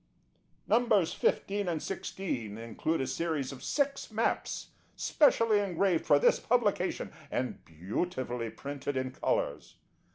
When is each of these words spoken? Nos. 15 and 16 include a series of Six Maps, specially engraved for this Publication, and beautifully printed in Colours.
Nos. 0.67 1.13
15 1.15 1.67
and 1.67 1.79
16 1.83 2.57
include 2.57 3.01
a 3.01 3.05
series 3.05 3.51
of 3.51 3.61
Six 3.63 4.09
Maps, 4.09 4.69
specially 4.95 5.59
engraved 5.59 6.07
for 6.07 6.17
this 6.17 6.39
Publication, 6.39 7.13
and 7.29 7.63
beautifully 7.65 8.49
printed 8.49 8.97
in 8.97 9.11
Colours. 9.11 9.75